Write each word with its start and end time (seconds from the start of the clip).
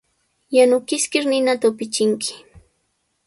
Yanukiskir 0.55 1.23
ninata 1.29 1.65
upichinki. 1.71 2.31